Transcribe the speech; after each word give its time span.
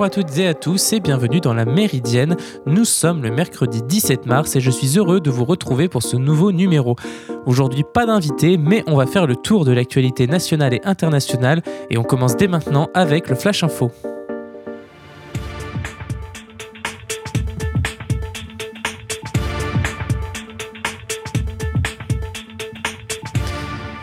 Bonjour 0.00 0.18
à 0.18 0.22
toutes 0.22 0.38
et 0.38 0.46
à 0.46 0.54
tous 0.54 0.94
et 0.94 1.00
bienvenue 1.00 1.40
dans 1.40 1.52
la 1.52 1.66
Méridienne. 1.66 2.38
Nous 2.64 2.86
sommes 2.86 3.22
le 3.22 3.30
mercredi 3.30 3.82
17 3.82 4.24
mars 4.24 4.56
et 4.56 4.60
je 4.62 4.70
suis 4.70 4.96
heureux 4.96 5.20
de 5.20 5.28
vous 5.28 5.44
retrouver 5.44 5.90
pour 5.90 6.02
ce 6.02 6.16
nouveau 6.16 6.52
numéro. 6.52 6.96
Aujourd'hui, 7.44 7.84
pas 7.84 8.06
d'invité, 8.06 8.56
mais 8.56 8.82
on 8.86 8.96
va 8.96 9.04
faire 9.04 9.26
le 9.26 9.36
tour 9.36 9.66
de 9.66 9.72
l'actualité 9.72 10.26
nationale 10.26 10.72
et 10.72 10.80
internationale 10.84 11.60
et 11.90 11.98
on 11.98 12.02
commence 12.02 12.34
dès 12.34 12.48
maintenant 12.48 12.88
avec 12.94 13.28
le 13.28 13.34
Flash 13.36 13.62
Info. 13.62 13.90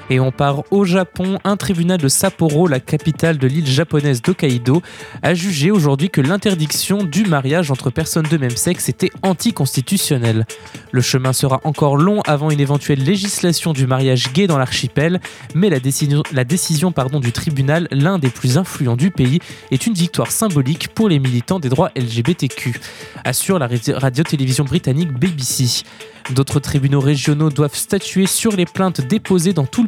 Et 0.09 0.19
on 0.19 0.31
part 0.31 0.63
au 0.71 0.85
Japon. 0.85 1.37
Un 1.43 1.57
tribunal 1.57 1.97
de 1.97 2.07
Sapporo, 2.07 2.67
la 2.67 2.79
capitale 2.79 3.37
de 3.37 3.47
l'île 3.47 3.67
japonaise 3.67 4.21
d'Hokkaido, 4.21 4.81
a 5.21 5.33
jugé 5.33 5.71
aujourd'hui 5.71 6.09
que 6.09 6.21
l'interdiction 6.21 7.03
du 7.03 7.25
mariage 7.25 7.71
entre 7.71 7.89
personnes 7.89 8.27
de 8.29 8.37
même 8.37 8.55
sexe 8.55 8.87
était 8.89 9.11
anticonstitutionnelle. 9.21 10.45
Le 10.91 11.01
chemin 11.01 11.33
sera 11.33 11.59
encore 11.63 11.97
long 11.97 12.21
avant 12.21 12.51
une 12.51 12.59
éventuelle 12.59 13.03
législation 13.03 13.73
du 13.73 13.85
mariage 13.85 14.31
gay 14.33 14.47
dans 14.47 14.57
l'archipel, 14.57 15.19
mais 15.53 15.69
la 15.69 15.79
décision, 15.79 16.23
la 16.31 16.45
décision 16.45 16.91
pardon, 16.91 17.19
du 17.19 17.31
tribunal, 17.31 17.87
l'un 17.91 18.17
des 18.17 18.29
plus 18.29 18.57
influents 18.57 18.95
du 18.95 19.11
pays, 19.11 19.39
est 19.71 19.87
une 19.87 19.93
victoire 19.93 20.31
symbolique 20.31 20.89
pour 20.89 21.09
les 21.09 21.19
militants 21.19 21.59
des 21.59 21.69
droits 21.69 21.91
LGBTQ, 21.95 22.79
assure 23.23 23.59
la 23.59 23.67
radio-télévision 23.95 24.63
britannique 24.63 25.11
BBC. 25.11 25.83
D'autres 26.31 26.59
tribunaux 26.59 26.99
régionaux 26.99 27.49
doivent 27.49 27.75
statuer 27.75 28.25
sur 28.25 28.55
les 28.55 28.65
plaintes 28.65 28.99
déposées 28.99 29.53
dans 29.53 29.65
tout 29.65 29.81
le 29.81 29.87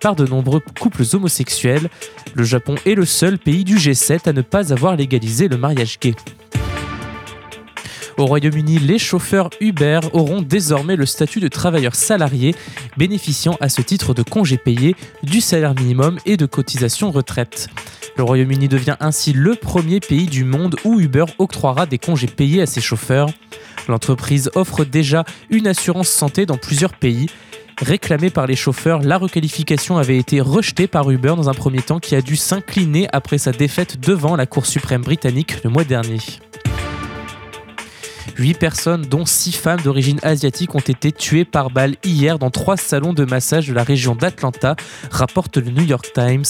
par 0.00 0.14
de 0.14 0.26
nombreux 0.26 0.60
couples 0.78 1.04
homosexuels. 1.12 1.88
Le 2.34 2.44
Japon 2.44 2.74
est 2.86 2.94
le 2.94 3.04
seul 3.04 3.38
pays 3.38 3.64
du 3.64 3.76
G7 3.76 4.28
à 4.28 4.32
ne 4.32 4.42
pas 4.42 4.72
avoir 4.72 4.96
légalisé 4.96 5.48
le 5.48 5.56
mariage 5.56 5.98
gay. 6.00 6.14
Au 8.18 8.26
Royaume-Uni, 8.26 8.80
les 8.80 8.98
chauffeurs 8.98 9.48
Uber 9.60 10.00
auront 10.12 10.42
désormais 10.42 10.96
le 10.96 11.06
statut 11.06 11.38
de 11.38 11.46
travailleurs 11.46 11.94
salariés, 11.94 12.52
bénéficiant 12.96 13.56
à 13.60 13.68
ce 13.68 13.80
titre 13.80 14.12
de 14.12 14.24
congés 14.24 14.58
payés, 14.58 14.96
du 15.22 15.40
salaire 15.40 15.74
minimum 15.74 16.18
et 16.26 16.36
de 16.36 16.44
cotisation 16.44 17.12
retraite. 17.12 17.68
Le 18.16 18.24
Royaume-Uni 18.24 18.66
devient 18.66 18.96
ainsi 18.98 19.32
le 19.32 19.54
premier 19.54 20.00
pays 20.00 20.26
du 20.26 20.42
monde 20.42 20.74
où 20.84 20.98
Uber 20.98 21.26
octroiera 21.38 21.86
des 21.86 21.98
congés 21.98 22.26
payés 22.26 22.60
à 22.60 22.66
ses 22.66 22.80
chauffeurs. 22.80 23.30
L'entreprise 23.86 24.50
offre 24.56 24.84
déjà 24.84 25.24
une 25.48 25.68
assurance 25.68 26.08
santé 26.08 26.44
dans 26.44 26.58
plusieurs 26.58 26.94
pays. 26.94 27.30
Réclamée 27.80 28.30
par 28.30 28.48
les 28.48 28.56
chauffeurs, 28.56 29.02
la 29.02 29.18
requalification 29.18 29.98
avait 29.98 30.18
été 30.18 30.40
rejetée 30.40 30.88
par 30.88 31.08
Uber 31.10 31.34
dans 31.36 31.48
un 31.48 31.54
premier 31.54 31.80
temps 31.80 32.00
qui 32.00 32.16
a 32.16 32.20
dû 32.20 32.34
s'incliner 32.34 33.06
après 33.12 33.38
sa 33.38 33.52
défaite 33.52 34.00
devant 34.00 34.34
la 34.34 34.46
Cour 34.46 34.66
suprême 34.66 35.02
britannique 35.02 35.62
le 35.62 35.70
mois 35.70 35.84
dernier. 35.84 36.18
8 38.36 38.54
personnes, 38.54 39.02
dont 39.02 39.24
6 39.24 39.52
femmes 39.52 39.80
d'origine 39.80 40.18
asiatique, 40.22 40.74
ont 40.74 40.80
été 40.80 41.12
tuées 41.12 41.44
par 41.44 41.70
balle 41.70 41.96
hier 42.04 42.38
dans 42.38 42.50
trois 42.50 42.76
salons 42.76 43.12
de 43.12 43.24
massage 43.24 43.68
de 43.68 43.74
la 43.74 43.82
région 43.82 44.14
d'Atlanta, 44.14 44.76
rapporte 45.10 45.56
le 45.56 45.70
New 45.70 45.84
York 45.84 46.10
Times. 46.14 46.44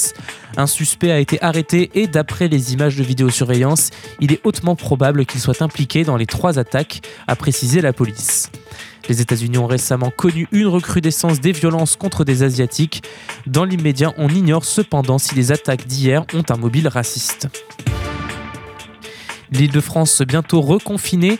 Un 0.56 0.66
suspect 0.66 1.12
a 1.12 1.18
été 1.18 1.42
arrêté 1.42 1.90
et 1.94 2.06
d'après 2.06 2.48
les 2.48 2.72
images 2.72 2.96
de 2.96 3.02
vidéosurveillance, 3.02 3.90
il 4.20 4.32
est 4.32 4.40
hautement 4.44 4.76
probable 4.76 5.24
qu'il 5.24 5.40
soit 5.40 5.62
impliqué 5.62 6.04
dans 6.04 6.16
les 6.16 6.26
trois 6.26 6.58
attaques, 6.58 7.00
a 7.26 7.36
précisé 7.36 7.80
la 7.80 7.92
police. 7.92 8.50
Les 9.08 9.20
États-Unis 9.20 9.58
ont 9.58 9.66
récemment 9.66 10.10
connu 10.10 10.46
une 10.52 10.66
recrudescence 10.66 11.40
des 11.40 11.52
violences 11.52 11.96
contre 11.96 12.24
des 12.24 12.42
Asiatiques. 12.42 13.02
Dans 13.46 13.64
l'immédiat, 13.64 14.12
on 14.18 14.28
ignore 14.28 14.64
cependant 14.64 15.18
si 15.18 15.34
les 15.34 15.50
attaques 15.52 15.86
d'hier 15.86 16.24
ont 16.34 16.44
un 16.48 16.56
mobile 16.56 16.88
raciste. 16.88 17.48
L'île 19.50 19.70
de 19.70 19.80
France 19.80 20.22
bientôt 20.22 20.60
reconfinée. 20.60 21.38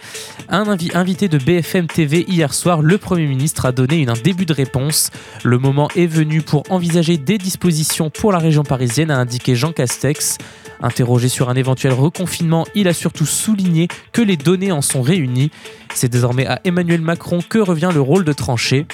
Un 0.49 0.65
invité 0.95 1.29
de 1.29 1.39
BFM 1.39 1.87
TV 1.87 2.25
hier 2.29 2.55
soir, 2.55 2.81
le 2.83 2.97
Premier 2.99 3.27
ministre 3.27 3.67
a 3.67 3.73
donné 3.73 4.07
un 4.09 4.15
début 4.15 4.47
de 4.47 4.53
réponse. 4.53 5.11
Le 5.45 5.59
moment 5.59 5.89
est 5.95 6.07
venu 6.07 6.41
pour 6.43 6.63
envisager 6.71 7.19
des 7.19 7.39
dispositions 7.39 8.11
pour 8.11 8.33
la 8.33 8.39
région 8.39 8.63
parisienne, 8.63 9.11
a 9.11 9.19
indiqué 9.19 9.55
Jean 9.55 9.73
Castex. 9.73 10.39
Interrogé 10.81 11.29
sur 11.29 11.51
un 11.51 11.55
éventuel 11.55 11.93
reconfinement, 11.93 12.67
il 12.75 12.89
a 12.89 12.93
surtout 12.93 13.27
souligné 13.27 13.89
que 14.13 14.23
les 14.23 14.37
données 14.37 14.73
en 14.73 14.81
sont 14.81 15.03
réunies. 15.03 15.51
C'est 15.93 16.09
désormais 16.09 16.47
à 16.47 16.61
Emmanuel 16.65 17.01
Macron 17.01 17.41
que 17.47 17.59
revient 17.59 17.91
le 17.93 18.01
rôle 18.01 18.25
de 18.25 18.33
trancher. 18.33 18.87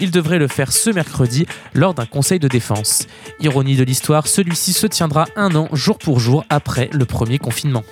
Il 0.00 0.10
devrait 0.10 0.38
le 0.38 0.48
faire 0.48 0.72
ce 0.72 0.90
mercredi 0.90 1.46
lors 1.74 1.94
d'un 1.94 2.06
conseil 2.06 2.38
de 2.38 2.48
défense. 2.48 3.06
Ironie 3.40 3.76
de 3.76 3.84
l'histoire, 3.84 4.26
celui-ci 4.26 4.72
se 4.72 4.86
tiendra 4.86 5.26
un 5.36 5.54
an 5.54 5.68
jour 5.72 5.98
pour 5.98 6.20
jour 6.20 6.44
après 6.50 6.90
le 6.92 7.04
premier 7.04 7.38
confinement. 7.38 7.84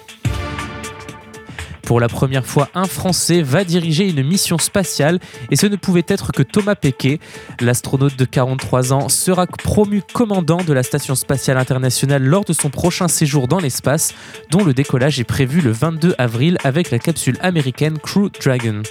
Pour 1.87 2.01
la 2.01 2.09
première 2.09 2.45
fois, 2.45 2.69
un 2.75 2.87
Français 2.87 3.43
va 3.43 3.63
diriger 3.63 4.09
une 4.09 4.25
mission 4.25 4.59
spatiale 4.59 5.21
et 5.53 5.57
ce 5.57 5.67
ne 5.67 5.77
pouvait 5.77 6.05
être 6.09 6.33
que 6.33 6.43
Thomas 6.43 6.75
Pesquet. 6.75 7.21
L'astronaute 7.61 8.17
de 8.17 8.25
43 8.25 8.93
ans 8.93 9.09
sera 9.09 9.47
promu 9.47 10.03
commandant 10.13 10.65
de 10.65 10.73
la 10.73 10.83
Station 10.83 11.15
spatiale 11.15 11.59
internationale 11.59 12.25
lors 12.25 12.45
de 12.45 12.53
son 12.53 12.71
prochain 12.71 13.07
séjour 13.07 13.47
dans 13.47 13.61
l'espace, 13.61 14.15
dont 14.51 14.65
le 14.65 14.75
décollage 14.75 15.21
est 15.21 15.25
prévu 15.25 15.61
le 15.61 15.71
22 15.71 16.17
avril 16.19 16.59
avec 16.65 16.91
la 16.91 16.99
capsule 16.99 17.39
américaine 17.41 17.99
Crew 17.99 18.31
Dragon. 18.43 18.83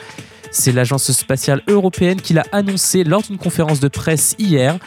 C'est 0.57 0.71
l'agence 0.71 1.11
spatiale 1.11 1.61
européenne 1.67 2.21
qui 2.21 2.33
l'a 2.33 2.45
annoncé 2.53 3.03
lors 3.03 3.21
d'une 3.21 3.37
conférence 3.37 3.81
de 3.81 3.89
presse 3.89 4.35
hier. 4.39 4.79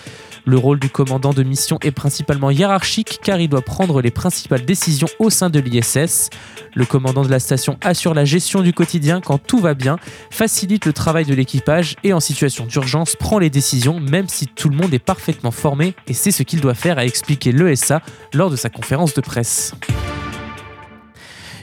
Le 0.47 0.57
rôle 0.57 0.81
du 0.81 0.89
commandant 0.89 1.35
de 1.35 1.43
mission 1.43 1.79
est 1.83 1.91
principalement 1.91 2.51
hiérarchique 2.51 3.21
car 3.23 3.39
il 3.39 3.51
doit 3.51 3.61
prendre 3.61 4.01
les 4.01 4.11
principales 4.11 4.65
décisions 4.65 5.09
au 5.19 5.29
sein 5.29 5.51
de 5.51 5.61
l'ISS. 5.61 6.31
Le 6.75 6.87
commandant 6.87 7.23
de 7.23 7.31
la 7.31 7.39
station 7.39 7.77
assure 7.83 8.15
la 8.15 8.25
gestion 8.25 8.63
du 8.63 8.73
quotidien 8.73 9.21
quand 9.21 9.37
tout 9.37 9.59
va 9.59 9.75
bien, 9.75 9.99
facilite 10.31 10.87
le 10.87 10.95
travail 10.95 11.27
de 11.27 11.35
l'équipage 11.35 11.97
et 12.03 12.15
en 12.15 12.21
situation 12.21 12.65
d'urgence 12.65 13.15
prend 13.15 13.39
les 13.39 13.51
décisions 13.51 14.01
même 14.01 14.27
si 14.27 14.47
tout 14.47 14.71
le 14.71 14.77
monde 14.77 14.95
est 14.95 14.99
parfaitement 14.99 15.51
formé 15.51 15.95
et 16.07 16.15
sait 16.15 16.31
ce 16.31 16.45
qu'il 16.45 16.63
doit 16.63 16.73
faire, 16.73 16.97
a 16.97 17.05
expliqué 17.05 17.53
l'ESA 17.53 18.01
lors 18.33 18.49
de 18.49 18.57
sa 18.57 18.71
conférence 18.71 19.13
de 19.13 19.21
presse. 19.21 19.75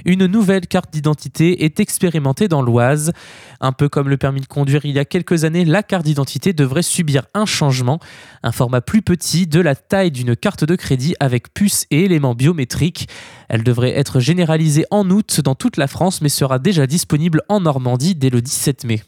Une 0.06 0.28
nouvelle 0.28 0.68
carte 0.68 0.94
d'identité 0.94 1.66
est 1.66 1.80
expérimentée 1.80 2.48
dans 2.48 2.62
l'Oise. 2.62 3.12
Un 3.60 3.72
peu 3.72 3.90
comme 3.90 4.08
le 4.08 4.18
permis 4.18 4.40
de 4.40 4.46
conduire 4.46 4.86
il 4.86 4.92
y 4.92 5.00
a 5.00 5.06
quelques 5.06 5.46
années, 5.46 5.66
la 5.66 5.82
carte 5.82 6.06
d'identité 6.06 6.54
devrait 6.54 6.84
subir 6.84 7.24
un 7.34 7.48
changement, 7.48 8.00
un 8.44 8.52
format 8.52 8.82
plus 8.82 9.02
petit 9.02 9.48
de 9.48 9.60
la 9.60 9.76
taille 9.76 10.12
d'une 10.12 10.36
carte 10.36 10.64
de 10.64 10.76
crédit 10.76 11.16
avec 11.20 11.52
puce 11.56 11.88
et 11.90 12.06
éléments 12.06 12.36
biométriques. 12.36 13.10
Elle 13.50 13.64
devrait 13.64 13.98
être 13.98 14.20
généralisée 14.20 14.86
en 14.92 15.10
août 15.10 15.42
dans 15.44 15.56
toute 15.56 15.78
la 15.78 15.88
France 15.88 16.22
mais 16.22 16.30
sera 16.30 16.60
déjà 16.60 16.86
disponible 16.86 17.42
en 17.50 17.62
Normandie 17.62 18.14
dès 18.14 18.30
le 18.30 18.42
17 18.42 18.84
mai. 18.84 19.02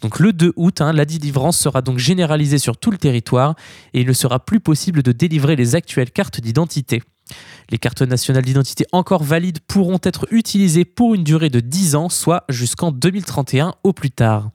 Donc 0.00 0.20
le 0.20 0.32
2 0.32 0.54
août, 0.56 0.80
hein, 0.80 0.94
la 0.94 1.04
délivrance 1.04 1.58
sera 1.58 1.82
donc 1.82 1.98
généralisée 1.98 2.56
sur 2.56 2.78
tout 2.78 2.90
le 2.90 2.96
territoire 2.96 3.56
et 3.92 4.00
il 4.00 4.06
ne 4.06 4.14
sera 4.14 4.38
plus 4.38 4.60
possible 4.60 5.02
de 5.02 5.12
délivrer 5.12 5.54
les 5.54 5.74
actuelles 5.74 6.10
cartes 6.10 6.40
d'identité. 6.40 7.02
Les 7.70 7.78
cartes 7.78 8.02
nationales 8.02 8.44
d'identité 8.44 8.84
encore 8.90 9.22
valides 9.22 9.60
pourront 9.60 10.00
être 10.02 10.26
utilisées 10.32 10.84
pour 10.84 11.14
une 11.14 11.22
durée 11.22 11.50
de 11.50 11.60
10 11.60 11.94
ans, 11.94 12.08
soit 12.08 12.44
jusqu'en 12.48 12.90
2031 12.90 13.74
au 13.84 13.92
plus 13.92 14.10
tard. 14.10 14.50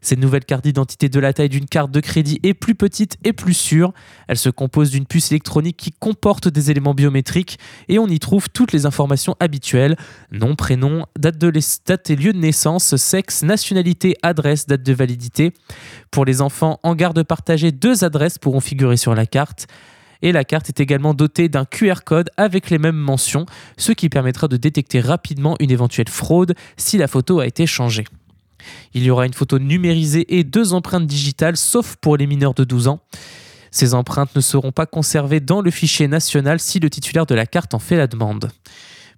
Cette 0.00 0.20
nouvelle 0.20 0.44
carte 0.44 0.62
d'identité 0.62 1.08
de 1.08 1.18
la 1.18 1.32
taille 1.32 1.48
d'une 1.48 1.66
carte 1.66 1.90
de 1.90 1.98
crédit 1.98 2.38
est 2.44 2.54
plus 2.54 2.76
petite 2.76 3.16
et 3.24 3.32
plus 3.32 3.54
sûre. 3.54 3.92
Elle 4.28 4.38
se 4.38 4.50
compose 4.50 4.90
d'une 4.90 5.04
puce 5.04 5.32
électronique 5.32 5.76
qui 5.76 5.90
comporte 5.90 6.48
des 6.48 6.70
éléments 6.70 6.94
biométriques 6.94 7.58
et 7.88 7.98
on 7.98 8.06
y 8.06 8.20
trouve 8.20 8.48
toutes 8.48 8.72
les 8.72 8.86
informations 8.86 9.34
habituelles 9.40 9.96
nom, 10.30 10.54
prénom, 10.54 11.06
date, 11.18 11.38
de 11.38 11.48
et 11.48 12.16
lieu 12.16 12.32
de 12.32 12.38
naissance, 12.38 12.94
sexe, 12.94 13.42
nationalité, 13.42 14.16
adresse, 14.22 14.66
date 14.66 14.84
de 14.84 14.92
validité. 14.92 15.52
Pour 16.12 16.24
les 16.24 16.40
enfants 16.40 16.78
en 16.84 16.94
garde 16.94 17.22
partagée, 17.24 17.72
deux 17.72 18.04
adresses 18.04 18.38
pourront 18.38 18.60
figurer 18.60 18.96
sur 18.96 19.14
la 19.14 19.26
carte 19.26 19.66
et 20.22 20.32
la 20.32 20.44
carte 20.44 20.68
est 20.68 20.80
également 20.80 21.14
dotée 21.14 21.48
d'un 21.48 21.64
QR 21.64 22.00
code 22.04 22.30
avec 22.36 22.70
les 22.70 22.78
mêmes 22.78 22.96
mentions, 22.96 23.46
ce 23.76 23.92
qui 23.92 24.08
permettra 24.08 24.48
de 24.48 24.56
détecter 24.56 25.00
rapidement 25.00 25.56
une 25.60 25.70
éventuelle 25.70 26.08
fraude 26.08 26.54
si 26.76 26.98
la 26.98 27.08
photo 27.08 27.40
a 27.40 27.46
été 27.46 27.66
changée. 27.66 28.04
Il 28.94 29.02
y 29.02 29.10
aura 29.10 29.26
une 29.26 29.34
photo 29.34 29.58
numérisée 29.58 30.38
et 30.38 30.44
deux 30.44 30.72
empreintes 30.72 31.06
digitales, 31.06 31.56
sauf 31.56 31.96
pour 31.96 32.16
les 32.16 32.26
mineurs 32.26 32.54
de 32.54 32.64
12 32.64 32.88
ans. 32.88 33.00
Ces 33.70 33.94
empreintes 33.94 34.34
ne 34.34 34.40
seront 34.40 34.72
pas 34.72 34.86
conservées 34.86 35.40
dans 35.40 35.60
le 35.60 35.70
fichier 35.70 36.08
national 36.08 36.60
si 36.60 36.80
le 36.80 36.88
titulaire 36.88 37.26
de 37.26 37.34
la 37.34 37.46
carte 37.46 37.74
en 37.74 37.78
fait 37.78 37.96
la 37.96 38.06
demande. 38.06 38.50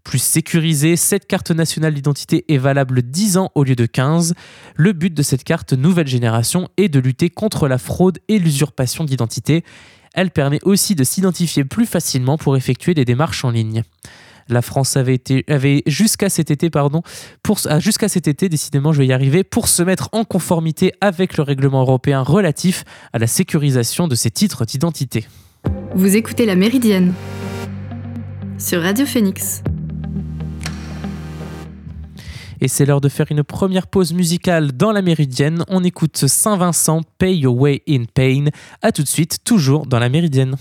Plus 0.04 0.22
sécurisée, 0.22 0.96
cette 0.96 1.26
carte 1.26 1.50
nationale 1.50 1.92
d'identité 1.92 2.44
est 2.48 2.56
valable 2.56 3.02
10 3.02 3.36
ans 3.36 3.50
au 3.54 3.62
lieu 3.62 3.76
de 3.76 3.84
15. 3.84 4.34
Le 4.74 4.92
but 4.92 5.12
de 5.12 5.22
cette 5.22 5.44
carte 5.44 5.74
nouvelle 5.74 6.06
génération 6.06 6.68
est 6.76 6.88
de 6.88 6.98
lutter 6.98 7.30
contre 7.30 7.68
la 7.68 7.78
fraude 7.78 8.18
et 8.28 8.38
l'usurpation 8.38 9.04
d'identité 9.04 9.64
elle 10.14 10.30
permet 10.30 10.60
aussi 10.62 10.94
de 10.94 11.04
s'identifier 11.04 11.64
plus 11.64 11.86
facilement 11.86 12.38
pour 12.38 12.56
effectuer 12.56 12.94
des 12.94 13.04
démarches 13.04 13.44
en 13.44 13.50
ligne. 13.50 13.82
La 14.48 14.62
France 14.62 14.96
avait 14.96 15.14
été 15.14 15.44
jusqu'à 15.86 16.30
cet 16.30 16.50
été 16.50 16.70
ah, 16.74 17.80
jusqu'à 17.80 18.08
cet 18.08 18.28
été 18.28 18.48
décidément 18.48 18.92
je 18.92 19.00
vais 19.00 19.06
y 19.06 19.12
arriver 19.12 19.44
pour 19.44 19.68
se 19.68 19.82
mettre 19.82 20.08
en 20.12 20.24
conformité 20.24 20.92
avec 21.02 21.36
le 21.36 21.42
règlement 21.42 21.82
européen 21.82 22.22
relatif 22.22 22.84
à 23.12 23.18
la 23.18 23.26
sécurisation 23.26 24.08
de 24.08 24.14
ces 24.14 24.30
titres 24.30 24.64
d'identité. 24.64 25.26
Vous 25.94 26.16
écoutez 26.16 26.46
la 26.46 26.54
Méridienne 26.54 27.12
sur 28.58 28.82
Radio 28.82 29.04
Phoenix. 29.04 29.62
Et 32.60 32.68
c'est 32.68 32.86
l'heure 32.86 33.00
de 33.00 33.08
faire 33.08 33.26
une 33.30 33.44
première 33.44 33.86
pause 33.86 34.12
musicale 34.12 34.72
dans 34.72 34.92
la 34.92 35.02
Méridienne. 35.02 35.64
On 35.68 35.84
écoute 35.84 36.26
Saint-Vincent, 36.26 37.02
Pay 37.18 37.36
Your 37.36 37.56
Way 37.56 37.82
in 37.88 38.04
Pain. 38.12 38.46
A 38.82 38.92
tout 38.92 39.02
de 39.02 39.08
suite, 39.08 39.38
toujours 39.44 39.86
dans 39.86 39.98
la 39.98 40.08
Méridienne. 40.08 40.56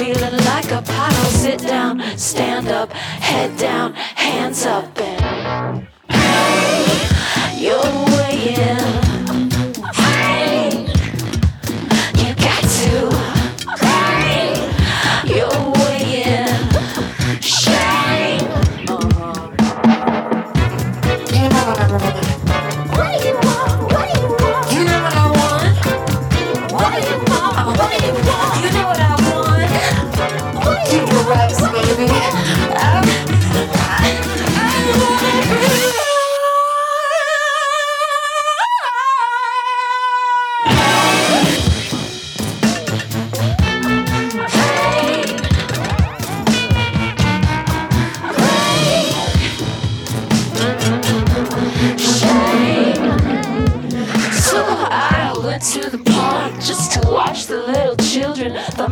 Feeling 0.00 0.36
like 0.46 0.70
a 0.72 0.80
puddle. 0.80 1.30
Sit 1.44 1.60
down, 1.60 2.00
stand 2.16 2.68
up, 2.68 2.90
head 2.90 3.54
down, 3.58 3.92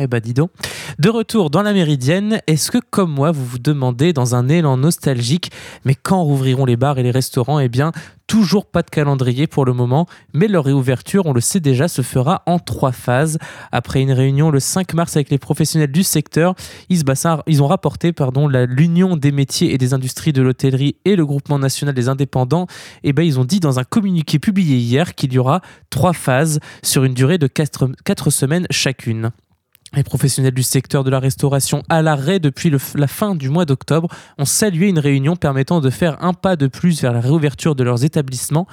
Eh 0.00 0.06
bah 0.06 0.20
dis 0.20 0.32
donc. 0.32 0.52
De 1.00 1.08
retour 1.08 1.50
dans 1.50 1.62
la 1.62 1.72
Méridienne, 1.72 2.40
est-ce 2.46 2.70
que 2.70 2.78
comme 2.78 3.10
moi 3.10 3.32
vous 3.32 3.44
vous 3.44 3.58
demandez 3.58 4.12
dans 4.12 4.36
un 4.36 4.48
élan 4.48 4.76
nostalgique, 4.76 5.50
mais 5.84 5.96
quand 5.96 6.22
rouvriront 6.22 6.64
les 6.64 6.76
bars 6.76 7.00
et 7.00 7.02
les 7.02 7.10
restaurants? 7.10 7.58
Eh 7.58 7.68
bien, 7.68 7.90
toujours 8.28 8.66
pas 8.66 8.82
de 8.82 8.90
calendrier 8.90 9.48
pour 9.48 9.64
le 9.64 9.72
moment, 9.72 10.06
mais 10.34 10.46
leur 10.46 10.66
réouverture, 10.66 11.26
on 11.26 11.32
le 11.32 11.40
sait 11.40 11.58
déjà, 11.58 11.88
se 11.88 12.02
fera 12.02 12.44
en 12.46 12.60
trois 12.60 12.92
phases. 12.92 13.38
Après 13.72 14.00
une 14.00 14.12
réunion 14.12 14.52
le 14.52 14.60
5 14.60 14.94
mars 14.94 15.16
avec 15.16 15.30
les 15.30 15.38
professionnels 15.38 15.90
du 15.90 16.04
secteur, 16.04 16.54
ils, 16.90 17.02
ont 17.60 17.66
rapporté 17.66 18.12
l'Union 18.68 19.16
des 19.16 19.32
métiers 19.32 19.74
et 19.74 19.78
des 19.78 19.94
industries 19.94 20.32
de 20.32 20.42
l'hôtellerie 20.42 20.94
et 21.06 21.16
le 21.16 21.26
Groupement 21.26 21.58
national 21.58 21.92
des 21.92 22.08
indépendants. 22.08 22.68
Et 23.02 23.08
eh 23.08 23.12
ben, 23.12 23.24
ils 23.24 23.40
ont 23.40 23.44
dit 23.44 23.58
dans 23.58 23.80
un 23.80 23.84
communiqué 23.84 24.38
publié 24.38 24.76
hier 24.76 25.16
qu'il 25.16 25.32
y 25.32 25.38
aura 25.38 25.60
trois 25.90 26.12
phases 26.12 26.60
sur 26.84 27.02
une 27.02 27.14
durée 27.14 27.38
de 27.38 27.48
quatre 27.48 28.30
semaines 28.30 28.68
chacune. 28.70 29.32
Les 29.94 30.02
professionnels 30.02 30.52
du 30.52 30.62
secteur 30.62 31.02
de 31.02 31.10
la 31.10 31.18
restauration 31.18 31.82
à 31.88 32.02
l'arrêt 32.02 32.40
depuis 32.40 32.70
la 32.94 33.06
fin 33.06 33.34
du 33.34 33.48
mois 33.48 33.64
d'octobre 33.64 34.08
ont 34.36 34.44
salué 34.44 34.88
une 34.88 34.98
réunion 34.98 35.34
permettant 35.34 35.80
de 35.80 35.88
faire 35.88 36.22
un 36.22 36.34
pas 36.34 36.56
de 36.56 36.66
plus 36.66 37.00
vers 37.00 37.14
la 37.14 37.20
réouverture 37.20 37.74
de 37.74 37.84
leurs 37.84 38.04
établissements, 38.04 38.66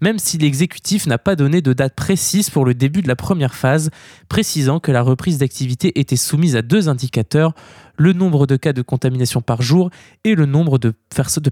même 0.00 0.18
si 0.18 0.38
l'exécutif 0.38 1.06
n'a 1.06 1.18
pas 1.18 1.36
donné 1.36 1.60
de 1.60 1.74
date 1.74 1.94
précise 1.94 2.48
pour 2.48 2.64
le 2.64 2.72
début 2.72 3.02
de 3.02 3.08
la 3.08 3.16
première 3.16 3.54
phase, 3.54 3.90
précisant 4.30 4.80
que 4.80 4.92
la 4.92 5.02
reprise 5.02 5.38
d'activité 5.38 6.00
était 6.00 6.16
soumise 6.16 6.56
à 6.56 6.62
deux 6.62 6.88
indicateurs, 6.88 7.52
le 7.98 8.14
nombre 8.14 8.46
de 8.46 8.56
cas 8.56 8.72
de 8.72 8.82
contamination 8.82 9.42
par 9.42 9.60
jour 9.60 9.90
et 10.24 10.34
le 10.34 10.46
nombre 10.46 10.78
de, 10.78 10.94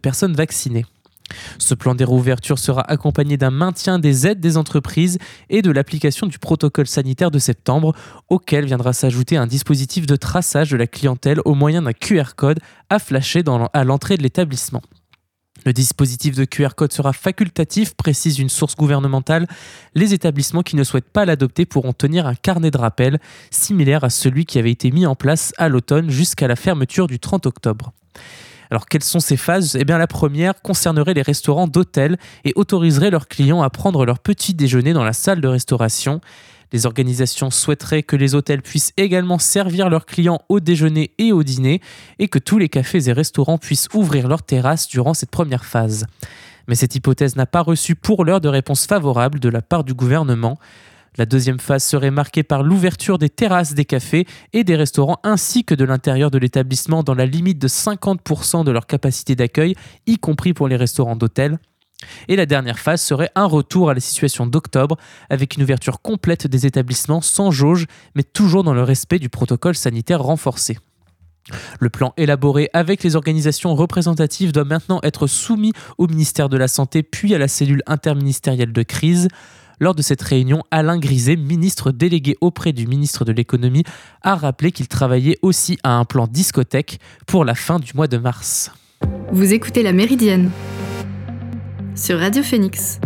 personnes 0.00 0.34
vaccinées. 0.34 0.86
Ce 1.58 1.74
plan 1.74 1.94
des 1.94 2.04
réouvertures 2.04 2.58
sera 2.58 2.82
accompagné 2.82 3.36
d'un 3.36 3.50
maintien 3.50 3.98
des 3.98 4.26
aides 4.26 4.40
des 4.40 4.56
entreprises 4.56 5.18
et 5.48 5.62
de 5.62 5.70
l'application 5.70 6.26
du 6.26 6.38
protocole 6.38 6.86
sanitaire 6.86 7.30
de 7.30 7.38
septembre, 7.38 7.94
auquel 8.28 8.66
viendra 8.66 8.92
s'ajouter 8.92 9.36
un 9.36 9.46
dispositif 9.46 10.06
de 10.06 10.16
traçage 10.16 10.70
de 10.70 10.76
la 10.76 10.86
clientèle 10.86 11.40
au 11.44 11.54
moyen 11.54 11.82
d'un 11.82 11.92
QR 11.92 12.34
code 12.36 12.60
à 12.88 12.98
flasher 12.98 13.42
à 13.72 13.84
l'entrée 13.84 14.16
de 14.16 14.22
l'établissement. 14.22 14.82
Le 15.66 15.72
dispositif 15.72 16.36
de 16.36 16.44
QR 16.44 16.70
code 16.74 16.92
sera 16.92 17.12
facultatif, 17.12 17.94
précise 17.94 18.38
une 18.38 18.48
source 18.48 18.76
gouvernementale. 18.76 19.46
Les 19.94 20.14
établissements 20.14 20.62
qui 20.62 20.76
ne 20.76 20.84
souhaitent 20.84 21.10
pas 21.10 21.24
l'adopter 21.24 21.66
pourront 21.66 21.92
tenir 21.92 22.26
un 22.26 22.34
carnet 22.34 22.70
de 22.70 22.78
rappel, 22.78 23.18
similaire 23.50 24.04
à 24.04 24.10
celui 24.10 24.46
qui 24.46 24.58
avait 24.58 24.70
été 24.70 24.90
mis 24.90 25.06
en 25.06 25.14
place 25.14 25.52
à 25.58 25.68
l'automne 25.68 26.10
jusqu'à 26.10 26.48
la 26.48 26.56
fermeture 26.56 27.06
du 27.06 27.18
30 27.18 27.46
octobre. 27.46 27.92
Alors 28.70 28.86
quelles 28.86 29.02
sont 29.02 29.20
ces 29.20 29.36
phases? 29.36 29.76
Eh 29.78 29.84
bien 29.84 29.98
la 29.98 30.06
première 30.06 30.62
concernerait 30.62 31.14
les 31.14 31.22
restaurants 31.22 31.66
d'hôtels 31.66 32.18
et 32.44 32.52
autoriserait 32.54 33.10
leurs 33.10 33.26
clients 33.26 33.62
à 33.62 33.70
prendre 33.70 34.06
leur 34.06 34.20
petit 34.20 34.54
déjeuner 34.54 34.92
dans 34.92 35.04
la 35.04 35.12
salle 35.12 35.40
de 35.40 35.48
restauration. 35.48 36.20
Les 36.72 36.86
organisations 36.86 37.50
souhaiteraient 37.50 38.04
que 38.04 38.14
les 38.14 38.36
hôtels 38.36 38.62
puissent 38.62 38.92
également 38.96 39.38
servir 39.38 39.90
leurs 39.90 40.06
clients 40.06 40.40
au 40.48 40.60
déjeuner 40.60 41.10
et 41.18 41.32
au 41.32 41.42
dîner 41.42 41.80
et 42.20 42.28
que 42.28 42.38
tous 42.38 42.58
les 42.58 42.68
cafés 42.68 43.08
et 43.08 43.12
restaurants 43.12 43.58
puissent 43.58 43.88
ouvrir 43.92 44.28
leurs 44.28 44.44
terrasses 44.44 44.86
durant 44.86 45.14
cette 45.14 45.30
première 45.30 45.64
phase. 45.64 46.06
Mais 46.68 46.76
cette 46.76 46.94
hypothèse 46.94 47.34
n'a 47.34 47.46
pas 47.46 47.62
reçu 47.62 47.96
pour 47.96 48.24
l'heure 48.24 48.40
de 48.40 48.48
réponse 48.48 48.86
favorable 48.86 49.40
de 49.40 49.48
la 49.48 49.62
part 49.62 49.82
du 49.82 49.94
gouvernement. 49.94 50.60
La 51.18 51.26
deuxième 51.26 51.58
phase 51.60 51.84
serait 51.84 52.10
marquée 52.10 52.42
par 52.42 52.62
l'ouverture 52.62 53.18
des 53.18 53.28
terrasses 53.28 53.74
des 53.74 53.84
cafés 53.84 54.26
et 54.52 54.64
des 54.64 54.76
restaurants 54.76 55.18
ainsi 55.24 55.64
que 55.64 55.74
de 55.74 55.84
l'intérieur 55.84 56.30
de 56.30 56.38
l'établissement 56.38 57.02
dans 57.02 57.14
la 57.14 57.26
limite 57.26 57.58
de 57.58 57.68
50% 57.68 58.64
de 58.64 58.70
leur 58.70 58.86
capacité 58.86 59.34
d'accueil, 59.34 59.74
y 60.06 60.18
compris 60.18 60.54
pour 60.54 60.68
les 60.68 60.76
restaurants 60.76 61.16
d'hôtel. 61.16 61.58
Et 62.28 62.36
la 62.36 62.46
dernière 62.46 62.78
phase 62.78 63.02
serait 63.02 63.30
un 63.34 63.44
retour 63.44 63.90
à 63.90 63.94
la 63.94 64.00
situation 64.00 64.46
d'octobre 64.46 64.96
avec 65.28 65.56
une 65.56 65.62
ouverture 65.62 66.00
complète 66.00 66.46
des 66.46 66.64
établissements 66.64 67.20
sans 67.20 67.50
jauge, 67.50 67.86
mais 68.14 68.22
toujours 68.22 68.64
dans 68.64 68.72
le 68.72 68.82
respect 68.82 69.18
du 69.18 69.28
protocole 69.28 69.74
sanitaire 69.74 70.22
renforcé. 70.22 70.78
Le 71.80 71.90
plan 71.90 72.12
élaboré 72.16 72.70
avec 72.72 73.02
les 73.02 73.16
organisations 73.16 73.74
représentatives 73.74 74.52
doit 74.52 74.64
maintenant 74.64 75.00
être 75.02 75.26
soumis 75.26 75.72
au 75.98 76.06
ministère 76.06 76.48
de 76.48 76.56
la 76.56 76.68
Santé 76.68 77.02
puis 77.02 77.34
à 77.34 77.38
la 77.38 77.48
cellule 77.48 77.82
interministérielle 77.86 78.72
de 78.72 78.82
crise. 78.82 79.28
Lors 79.82 79.94
de 79.94 80.02
cette 80.02 80.20
réunion, 80.20 80.62
Alain 80.70 80.98
Griset, 80.98 81.36
ministre 81.36 81.90
délégué 81.90 82.36
auprès 82.42 82.74
du 82.74 82.86
ministre 82.86 83.24
de 83.24 83.32
l'économie, 83.32 83.84
a 84.20 84.36
rappelé 84.36 84.72
qu'il 84.72 84.88
travaillait 84.88 85.38
aussi 85.40 85.78
à 85.82 85.94
un 85.94 86.04
plan 86.04 86.26
discothèque 86.26 87.00
pour 87.26 87.46
la 87.46 87.54
fin 87.54 87.78
du 87.78 87.92
mois 87.94 88.06
de 88.06 88.18
mars. 88.18 88.70
Vous 89.32 89.54
écoutez 89.54 89.82
La 89.82 89.94
Méridienne 89.94 90.50
sur 91.96 92.18
Radio 92.18 92.42
Phoenix. 92.42 93.00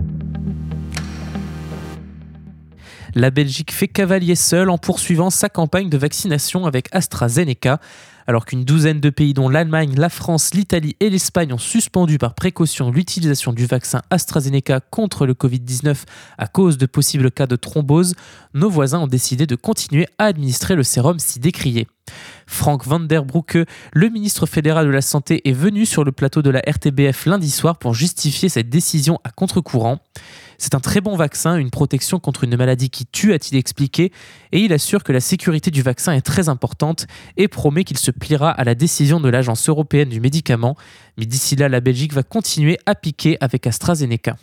La 3.14 3.30
Belgique 3.30 3.70
fait 3.70 3.86
cavalier 3.86 4.34
seul 4.34 4.68
en 4.68 4.76
poursuivant 4.76 5.30
sa 5.30 5.48
campagne 5.48 5.88
de 5.88 5.96
vaccination 5.96 6.66
avec 6.66 6.88
AstraZeneca. 6.90 7.78
Alors 8.26 8.46
qu'une 8.46 8.64
douzaine 8.64 9.00
de 9.00 9.10
pays, 9.10 9.34
dont 9.34 9.48
l'Allemagne, 9.48 9.94
la 9.96 10.08
France, 10.08 10.54
l'Italie 10.54 10.96
et 11.00 11.10
l'Espagne, 11.10 11.52
ont 11.52 11.58
suspendu 11.58 12.18
par 12.18 12.34
précaution 12.34 12.90
l'utilisation 12.90 13.52
du 13.52 13.66
vaccin 13.66 14.02
AstraZeneca 14.10 14.80
contre 14.80 15.26
le 15.26 15.34
Covid-19 15.34 16.04
à 16.38 16.46
cause 16.46 16.78
de 16.78 16.86
possibles 16.86 17.30
cas 17.30 17.46
de 17.46 17.56
thrombose, 17.56 18.14
nos 18.54 18.70
voisins 18.70 19.00
ont 19.00 19.06
décidé 19.06 19.46
de 19.46 19.56
continuer 19.56 20.06
à 20.18 20.24
administrer 20.24 20.74
le 20.74 20.82
sérum 20.82 21.18
si 21.18 21.38
décrié. 21.38 21.86
Frank 22.46 22.84
van 22.84 23.00
der 23.00 23.24
Broeke, 23.24 23.66
le 23.92 24.08
ministre 24.08 24.46
fédéral 24.46 24.86
de 24.86 24.90
la 24.90 25.00
Santé, 25.00 25.48
est 25.48 25.52
venu 25.52 25.86
sur 25.86 26.04
le 26.04 26.12
plateau 26.12 26.42
de 26.42 26.50
la 26.50 26.60
RTBF 26.60 27.26
lundi 27.26 27.50
soir 27.50 27.78
pour 27.78 27.94
justifier 27.94 28.48
cette 28.48 28.68
décision 28.68 29.18
à 29.24 29.30
contre-courant. 29.30 29.98
C'est 30.58 30.74
un 30.74 30.80
très 30.80 31.00
bon 31.00 31.16
vaccin, 31.16 31.56
une 31.56 31.70
protection 31.70 32.20
contre 32.20 32.44
une 32.44 32.56
maladie 32.56 32.90
qui 32.90 33.06
tue, 33.06 33.32
a-t-il 33.32 33.58
expliqué, 33.58 34.12
et 34.52 34.60
il 34.60 34.72
assure 34.72 35.02
que 35.02 35.12
la 35.12 35.20
sécurité 35.20 35.70
du 35.70 35.82
vaccin 35.82 36.12
est 36.12 36.20
très 36.22 36.48
importante 36.48 37.06
et 37.36 37.48
promet 37.48 37.84
qu'il 37.84 37.98
se 37.98 38.10
pliera 38.10 38.50
à 38.50 38.64
la 38.64 38.74
décision 38.74 39.20
de 39.20 39.28
l'Agence 39.28 39.68
européenne 39.68 40.08
du 40.08 40.20
médicament. 40.20 40.76
Mais 41.18 41.26
d'ici 41.26 41.56
là, 41.56 41.68
la 41.68 41.80
Belgique 41.80 42.12
va 42.12 42.22
continuer 42.22 42.78
à 42.86 42.94
piquer 42.94 43.36
avec 43.40 43.66
AstraZeneca. 43.66 44.36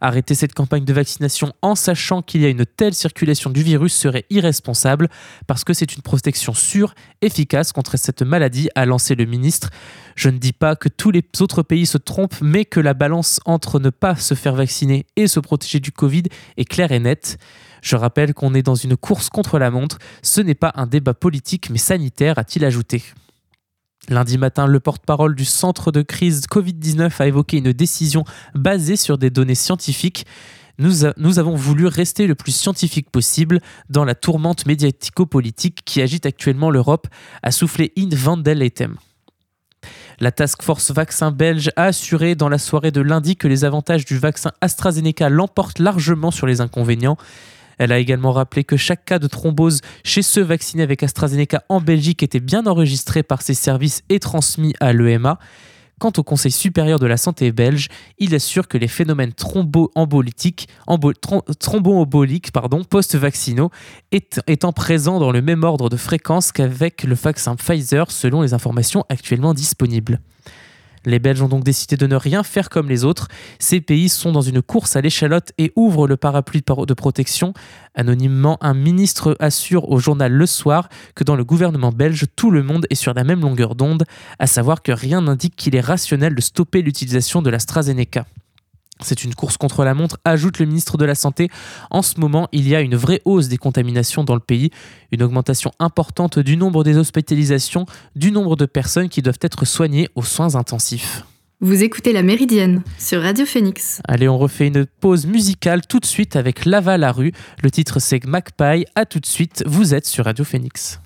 Arrêter 0.00 0.34
cette 0.34 0.52
campagne 0.52 0.84
de 0.84 0.92
vaccination 0.92 1.52
en 1.62 1.74
sachant 1.74 2.20
qu'il 2.20 2.42
y 2.42 2.46
a 2.46 2.50
une 2.50 2.66
telle 2.66 2.94
circulation 2.94 3.50
du 3.50 3.62
virus 3.62 3.94
serait 3.94 4.26
irresponsable 4.28 5.08
parce 5.46 5.64
que 5.64 5.72
c'est 5.72 5.96
une 5.96 6.02
protection 6.02 6.52
sûre, 6.52 6.94
efficace 7.22 7.72
contre 7.72 7.96
cette 7.96 8.22
maladie, 8.22 8.68
a 8.74 8.84
lancé 8.84 9.14
le 9.14 9.24
ministre. 9.24 9.70
Je 10.16 10.28
ne 10.28 10.38
dis 10.38 10.52
pas 10.52 10.76
que 10.76 10.88
tous 10.88 11.10
les 11.10 11.22
autres 11.40 11.62
pays 11.62 11.86
se 11.86 11.98
trompent, 11.98 12.40
mais 12.42 12.64
que 12.64 12.80
la 12.80 12.94
balance 12.94 13.40
entre 13.46 13.80
ne 13.80 13.90
pas 13.90 14.16
se 14.16 14.34
faire 14.34 14.54
vacciner 14.54 15.06
et 15.16 15.26
se 15.26 15.40
protéger 15.40 15.80
du 15.80 15.92
Covid 15.92 16.24
est 16.56 16.64
claire 16.64 16.92
et 16.92 17.00
nette. 17.00 17.38
Je 17.82 17.96
rappelle 17.96 18.34
qu'on 18.34 18.54
est 18.54 18.62
dans 18.62 18.74
une 18.74 18.96
course 18.96 19.28
contre 19.28 19.58
la 19.58 19.70
montre, 19.70 19.98
ce 20.22 20.40
n'est 20.40 20.54
pas 20.54 20.72
un 20.76 20.86
débat 20.86 21.14
politique 21.14 21.70
mais 21.70 21.78
sanitaire, 21.78 22.38
a-t-il 22.38 22.64
ajouté. 22.64 23.02
Lundi 24.08 24.36
matin, 24.36 24.66
le 24.66 24.80
porte-parole 24.80 25.34
du 25.34 25.44
centre 25.44 25.90
de 25.90 26.02
crise 26.02 26.42
Covid-19 26.50 27.10
a 27.18 27.26
évoqué 27.26 27.58
une 27.58 27.72
décision 27.72 28.24
basée 28.54 28.96
sur 28.96 29.16
des 29.16 29.30
données 29.30 29.54
scientifiques. 29.54 30.26
Nous, 30.78 31.38
avons 31.38 31.54
voulu 31.54 31.86
rester 31.86 32.26
le 32.26 32.34
plus 32.34 32.54
scientifique 32.54 33.10
possible 33.10 33.60
dans 33.88 34.04
la 34.04 34.14
tourmente 34.14 34.66
médiatico-politique 34.66 35.82
qui 35.84 36.02
agite 36.02 36.26
actuellement 36.26 36.70
l'Europe, 36.70 37.06
a 37.42 37.50
soufflé 37.52 37.92
In 37.96 38.08
van 38.12 38.36
der 38.36 38.56
La 40.20 40.32
task 40.32 40.62
force 40.62 40.90
vaccin 40.90 41.30
belge 41.30 41.70
a 41.76 41.84
assuré 41.84 42.34
dans 42.34 42.48
la 42.48 42.58
soirée 42.58 42.90
de 42.90 43.00
lundi 43.00 43.36
que 43.36 43.48
les 43.48 43.64
avantages 43.64 44.04
du 44.04 44.18
vaccin 44.18 44.50
AstraZeneca 44.60 45.28
l'emportent 45.28 45.78
largement 45.78 46.32
sur 46.32 46.46
les 46.46 46.60
inconvénients. 46.60 47.16
Elle 47.78 47.92
a 47.92 47.98
également 47.98 48.32
rappelé 48.32 48.64
que 48.64 48.76
chaque 48.76 49.04
cas 49.04 49.18
de 49.18 49.26
thrombose 49.26 49.80
chez 50.04 50.22
ceux 50.22 50.42
vaccinés 50.42 50.82
avec 50.82 51.02
AstraZeneca 51.02 51.62
en 51.68 51.80
Belgique 51.80 52.22
était 52.22 52.40
bien 52.40 52.66
enregistré 52.66 53.22
par 53.22 53.42
ses 53.42 53.54
services 53.54 54.02
et 54.08 54.20
transmis 54.20 54.74
à 54.80 54.92
l'EMA. 54.92 55.38
Quant 56.00 56.12
au 56.18 56.22
Conseil 56.22 56.50
supérieur 56.50 56.98
de 56.98 57.06
la 57.06 57.16
santé 57.16 57.52
belge, 57.52 57.88
il 58.18 58.34
assure 58.34 58.66
que 58.66 58.76
les 58.76 58.88
phénomènes 58.88 59.32
thromboemboliques, 59.32 60.68
post-vaccinaux 62.90 63.70
étant 64.12 64.72
présents 64.72 65.20
dans 65.20 65.30
le 65.30 65.40
même 65.40 65.62
ordre 65.62 65.88
de 65.88 65.96
fréquence 65.96 66.50
qu'avec 66.50 67.04
le 67.04 67.14
vaccin 67.14 67.54
Pfizer 67.54 68.10
selon 68.10 68.42
les 68.42 68.54
informations 68.54 69.04
actuellement 69.08 69.54
disponibles. 69.54 70.20
Les 71.04 71.18
Belges 71.18 71.42
ont 71.42 71.48
donc 71.48 71.64
décidé 71.64 71.96
de 71.96 72.06
ne 72.06 72.16
rien 72.16 72.42
faire 72.42 72.70
comme 72.70 72.88
les 72.88 73.04
autres. 73.04 73.28
Ces 73.58 73.80
pays 73.80 74.08
sont 74.08 74.32
dans 74.32 74.40
une 74.40 74.62
course 74.62 74.96
à 74.96 75.00
l'échalote 75.00 75.52
et 75.58 75.72
ouvrent 75.76 76.08
le 76.08 76.16
parapluie 76.16 76.62
de 76.62 76.94
protection. 76.94 77.52
Anonymement, 77.94 78.58
un 78.60 78.74
ministre 78.74 79.36
assure 79.40 79.90
au 79.90 79.98
journal 79.98 80.32
Le 80.32 80.46
Soir 80.46 80.88
que 81.14 81.24
dans 81.24 81.36
le 81.36 81.44
gouvernement 81.44 81.92
belge, 81.92 82.26
tout 82.36 82.50
le 82.50 82.62
monde 82.62 82.86
est 82.90 82.94
sur 82.94 83.14
la 83.14 83.24
même 83.24 83.40
longueur 83.40 83.74
d'onde, 83.74 84.04
à 84.38 84.46
savoir 84.46 84.82
que 84.82 84.92
rien 84.92 85.22
n'indique 85.22 85.56
qu'il 85.56 85.76
est 85.76 85.80
rationnel 85.80 86.34
de 86.34 86.40
stopper 86.40 86.82
l'utilisation 86.82 87.42
de 87.42 87.50
l'AstraZeneca. 87.50 88.26
C'est 89.00 89.24
une 89.24 89.34
course 89.34 89.56
contre 89.56 89.84
la 89.84 89.94
montre, 89.94 90.18
ajoute 90.24 90.58
le 90.58 90.66
ministre 90.66 90.96
de 90.96 91.04
la 91.04 91.14
Santé. 91.14 91.48
En 91.90 92.02
ce 92.02 92.20
moment, 92.20 92.48
il 92.52 92.68
y 92.68 92.74
a 92.74 92.80
une 92.80 92.96
vraie 92.96 93.20
hausse 93.24 93.48
des 93.48 93.58
contaminations 93.58 94.24
dans 94.24 94.34
le 94.34 94.40
pays, 94.40 94.70
une 95.10 95.22
augmentation 95.22 95.72
importante 95.78 96.38
du 96.38 96.56
nombre 96.56 96.84
des 96.84 96.96
hospitalisations, 96.96 97.86
du 98.14 98.30
nombre 98.30 98.56
de 98.56 98.66
personnes 98.66 99.08
qui 99.08 99.20
doivent 99.20 99.38
être 99.40 99.64
soignées 99.64 100.08
aux 100.14 100.22
soins 100.22 100.54
intensifs. 100.54 101.24
Vous 101.60 101.82
écoutez 101.82 102.12
La 102.12 102.22
Méridienne 102.22 102.82
sur 102.98 103.22
Radio 103.22 103.46
Phoenix. 103.46 104.00
Allez, 104.06 104.28
on 104.28 104.38
refait 104.38 104.66
une 104.66 104.86
pause 104.86 105.26
musicale 105.26 105.86
tout 105.86 105.98
de 105.98 106.06
suite 106.06 106.36
avec 106.36 106.64
Lava 106.64 106.98
la 106.98 107.10
rue. 107.10 107.32
Le 107.62 107.70
titre 107.70 108.00
c'est 108.00 108.24
Magpie. 108.26 108.84
A 108.94 109.06
tout 109.06 109.20
de 109.20 109.26
suite, 109.26 109.64
vous 109.66 109.94
êtes 109.94 110.06
sur 110.06 110.24
Radio 110.26 110.44
Phoenix. 110.44 111.00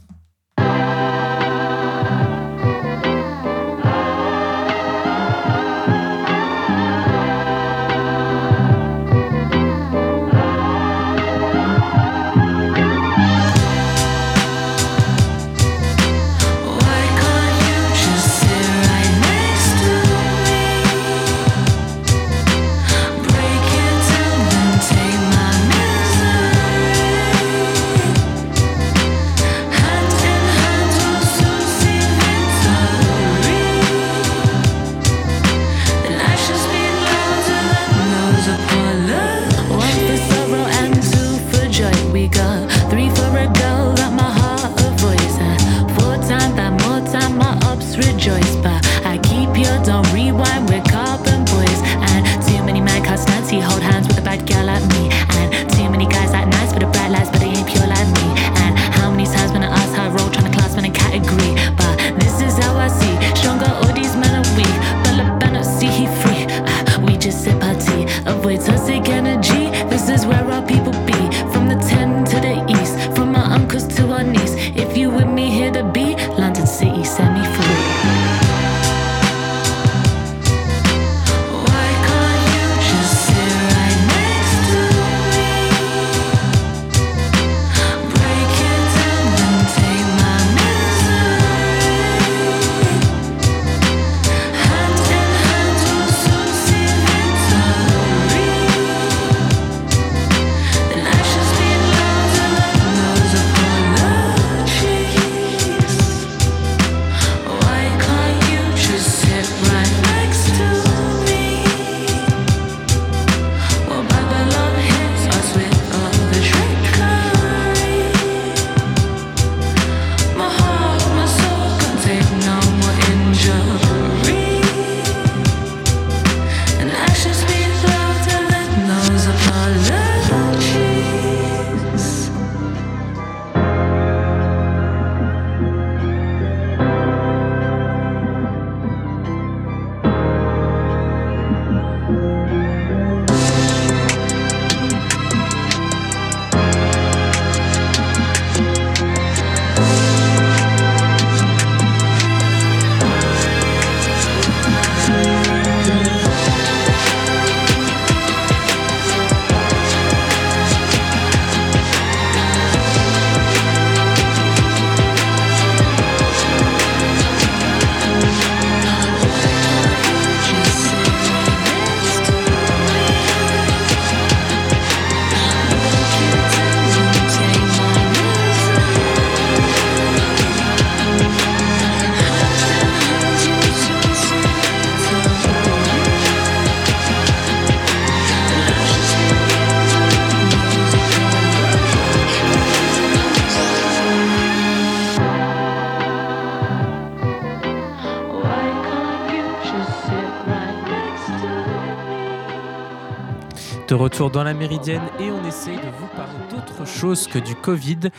De 203.88 203.94
retour 203.94 204.30
dans 204.30 204.44
la 204.44 204.52
Méridienne 204.52 205.08
et 205.18 205.30
on 205.30 205.48
essaye 205.48 205.76
de 205.76 205.80
vous 205.80 206.08
parler 206.14 206.38
d'autre 206.50 206.86
chose 206.86 207.26
que 207.26 207.38
du 207.38 207.54
Covid 207.54 208.10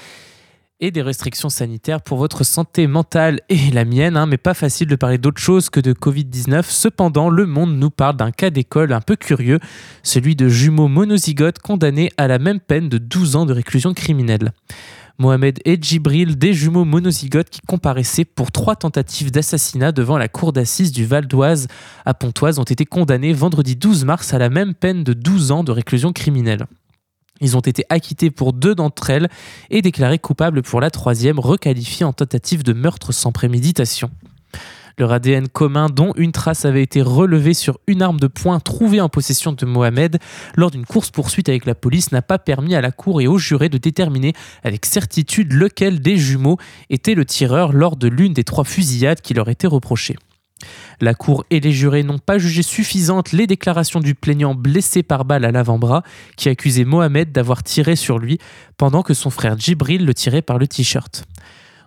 et 0.79 0.89
des 0.89 1.03
restrictions 1.03 1.49
sanitaires 1.49 2.01
pour 2.01 2.17
votre 2.17 2.43
santé 2.43 2.87
mentale 2.87 3.41
et 3.49 3.69
la 3.71 3.85
mienne, 3.85 4.17
hein, 4.17 4.25
mais 4.25 4.37
pas 4.37 4.55
facile 4.55 4.87
de 4.87 4.95
parler 4.95 5.19
d'autre 5.19 5.39
chose 5.39 5.69
que 5.69 5.79
de 5.79 5.93
Covid-19. 5.93 6.63
Cependant, 6.63 7.29
le 7.29 7.45
monde 7.45 7.77
nous 7.77 7.91
parle 7.91 8.15
d'un 8.15 8.31
cas 8.31 8.49
d'école 8.49 8.93
un 8.93 9.01
peu 9.01 9.15
curieux, 9.15 9.59
celui 10.01 10.35
de 10.35 10.47
jumeaux 10.47 10.87
monozygotes 10.87 11.59
condamnés 11.59 12.09
à 12.17 12.27
la 12.27 12.39
même 12.39 12.59
peine 12.59 12.89
de 12.89 12.97
12 12.97 13.35
ans 13.35 13.45
de 13.45 13.53
réclusion 13.53 13.93
criminelle. 13.93 14.53
Mohamed 15.19 15.59
et 15.65 15.77
Djibril, 15.79 16.37
des 16.37 16.53
jumeaux 16.53 16.85
monozygotes 16.85 17.49
qui 17.49 17.59
comparaissaient 17.67 18.23
pour 18.23 18.53
trois 18.53 18.77
tentatives 18.77 19.31
d'assassinat 19.31 19.91
devant 19.91 20.17
la 20.17 20.29
cour 20.29 20.53
d'assises 20.53 20.93
du 20.93 21.05
Val 21.05 21.27
d'Oise 21.27 21.67
à 22.05 22.13
Pontoise, 22.13 22.57
ont 22.57 22.63
été 22.63 22.85
condamnés 22.85 23.33
vendredi 23.33 23.75
12 23.75 24.05
mars 24.05 24.33
à 24.33 24.37
la 24.37 24.49
même 24.49 24.73
peine 24.73 25.03
de 25.03 25.11
12 25.11 25.51
ans 25.51 25.63
de 25.65 25.73
réclusion 25.73 26.13
criminelle. 26.13 26.65
Ils 27.41 27.57
ont 27.57 27.61
été 27.61 27.83
acquittés 27.89 28.31
pour 28.31 28.53
deux 28.53 28.75
d'entre 28.75 29.09
elles 29.09 29.29
et 29.69 29.81
déclarés 29.81 30.19
coupables 30.19 30.61
pour 30.61 30.79
la 30.79 30.89
troisième, 30.89 31.37
requalifiée 31.37 32.05
en 32.05 32.13
tentative 32.13 32.63
de 32.63 32.73
meurtre 32.73 33.11
sans 33.11 33.33
préméditation. 33.33 34.09
Leur 34.97 35.11
ADN 35.11 35.47
commun, 35.47 35.87
dont 35.89 36.13
une 36.15 36.31
trace 36.31 36.65
avait 36.65 36.83
été 36.83 37.01
relevée 37.01 37.53
sur 37.53 37.79
une 37.87 38.01
arme 38.01 38.19
de 38.19 38.27
poing 38.27 38.59
trouvée 38.59 39.01
en 39.01 39.09
possession 39.09 39.53
de 39.53 39.65
Mohamed 39.65 40.17
lors 40.55 40.71
d'une 40.71 40.85
course-poursuite 40.85 41.49
avec 41.49 41.65
la 41.65 41.75
police, 41.75 42.11
n'a 42.11 42.21
pas 42.21 42.39
permis 42.39 42.75
à 42.75 42.81
la 42.81 42.91
cour 42.91 43.21
et 43.21 43.27
aux 43.27 43.37
jurés 43.37 43.69
de 43.69 43.77
déterminer 43.77 44.33
avec 44.63 44.85
certitude 44.85 45.53
lequel 45.53 46.01
des 46.01 46.17
jumeaux 46.17 46.57
était 46.89 47.15
le 47.15 47.25
tireur 47.25 47.73
lors 47.73 47.95
de 47.95 48.07
l'une 48.07 48.33
des 48.33 48.43
trois 48.43 48.63
fusillades 48.63 49.21
qui 49.21 49.33
leur 49.33 49.49
étaient 49.49 49.67
reprochées. 49.67 50.17
La 51.01 51.13
Cour 51.13 51.45
et 51.49 51.59
les 51.59 51.71
jurés 51.71 52.03
n'ont 52.03 52.19
pas 52.19 52.37
jugé 52.37 52.63
suffisantes 52.63 53.31
les 53.31 53.47
déclarations 53.47 54.01
du 54.01 54.15
plaignant 54.15 54.55
blessé 54.55 55.03
par 55.03 55.23
balle 55.23 55.45
à 55.45 55.51
l'avant-bras 55.51 56.03
qui 56.35 56.49
accusait 56.49 56.83
Mohamed 56.83 57.31
d'avoir 57.31 57.63
tiré 57.63 57.95
sur 57.95 58.19
lui 58.19 58.39
pendant 58.77 59.01
que 59.01 59.13
son 59.13 59.29
frère 59.29 59.57
Djibril 59.57 60.05
le 60.05 60.13
tirait 60.13 60.41
par 60.41 60.57
le 60.57 60.67
t-shirt. 60.67 61.25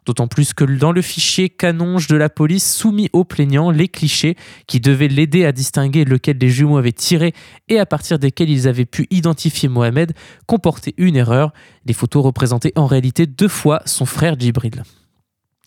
D'autant 0.05 0.27
plus 0.27 0.53
que 0.53 0.65
dans 0.65 0.91
le 0.91 1.03
fichier 1.03 1.49
canonge 1.49 2.09
de 2.09 2.17
la 2.17 2.29
police 2.29 2.75
soumis 2.75 3.09
au 3.13 3.25
plaignant, 3.25 3.71
les 3.71 3.89
clichés 3.89 4.37
qui 4.67 4.81
devaient 4.81 5.09
l'aider 5.09 5.45
à 5.45 5.53
distinguer 5.53 6.05
lequel 6.05 6.39
des 6.39 6.49
jumeaux 6.49 6.77
avait 6.77 6.93
tiré 6.93 7.33
et 7.69 7.79
à 7.79 7.87
partir 7.87 8.19
desquels 8.19 8.51
ils 8.51 8.67
avaient 8.67 8.85
pu 8.85 9.07
identifier 9.11 9.69
Mohamed 9.69 10.13
comportaient 10.47 10.95
une 10.97 11.17
erreur. 11.17 11.53
Les 11.87 11.95
photos 11.95 12.25
représentaient 12.25 12.73
en 12.75 12.87
réalité 12.87 13.27
deux 13.27 13.49
fois 13.49 13.83
son 13.87 14.05
frère 14.05 14.39
Djibril. 14.39 14.83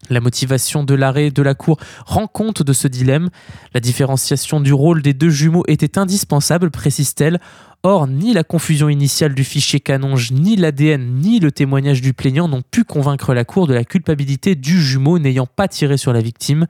La 0.09 0.19
motivation 0.19 0.83
de 0.83 0.93
l'arrêt 0.93 1.31
de 1.31 1.41
la 1.41 1.55
Cour 1.55 1.77
rend 2.05 2.27
compte 2.27 2.61
de 2.61 2.73
ce 2.73 2.87
dilemme. 2.87 3.29
La 3.73 3.79
différenciation 3.79 4.59
du 4.59 4.71
rôle 4.71 5.01
des 5.01 5.13
deux 5.13 5.29
jumeaux 5.29 5.63
était 5.67 5.97
indispensable, 5.97 6.69
précise-t-elle. 6.69 7.39
Or, 7.81 8.07
ni 8.07 8.33
la 8.33 8.43
confusion 8.43 8.89
initiale 8.89 9.33
du 9.33 9.43
fichier 9.43 9.79
Canonge, 9.79 10.31
ni 10.31 10.55
l'ADN, 10.55 11.19
ni 11.19 11.39
le 11.39 11.51
témoignage 11.51 12.01
du 12.01 12.13
plaignant 12.13 12.47
n'ont 12.47 12.63
pu 12.63 12.83
convaincre 12.83 13.33
la 13.33 13.45
Cour 13.45 13.67
de 13.67 13.73
la 13.73 13.83
culpabilité 13.83 14.55
du 14.55 14.81
jumeau 14.81 15.19
n'ayant 15.19 15.47
pas 15.47 15.67
tiré 15.67 15.97
sur 15.97 16.13
la 16.13 16.21
victime. 16.21 16.67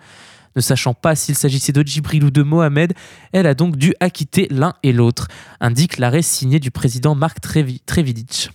Ne 0.55 0.61
sachant 0.61 0.93
pas 0.93 1.15
s'il 1.15 1.35
s'agissait 1.35 1.73
de 1.73 1.81
Djibril 1.81 2.23
ou 2.23 2.31
de 2.31 2.41
Mohamed, 2.41 2.93
elle 3.33 3.47
a 3.47 3.53
donc 3.53 3.75
dû 3.75 3.93
acquitter 3.99 4.47
l'un 4.49 4.73
et 4.83 4.93
l'autre, 4.93 5.27
indique 5.59 5.97
l'arrêt 5.97 6.21
signé 6.21 6.59
du 6.59 6.71
président 6.71 7.15
Marc 7.15 7.39
Trevidic. 7.41 8.51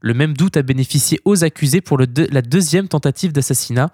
Le 0.00 0.14
même 0.14 0.34
doute 0.34 0.56
a 0.56 0.62
bénéficié 0.62 1.20
aux 1.24 1.44
accusés 1.44 1.80
pour 1.80 1.98
la 1.98 2.42
deuxième 2.42 2.88
tentative 2.88 3.32
d'assassinat. 3.32 3.90